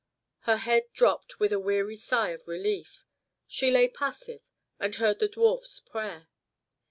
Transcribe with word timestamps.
Her 0.49 0.57
head 0.57 0.89
dropped 0.93 1.39
with 1.39 1.53
a 1.53 1.59
weary 1.59 1.95
sigh 1.95 2.29
of 2.31 2.47
relief, 2.47 3.05
she 3.45 3.69
lay 3.69 3.87
passive, 3.87 4.41
and 4.79 4.95
heard 4.95 5.19
the 5.19 5.29
dwarf's 5.29 5.79
prayer. 5.79 6.27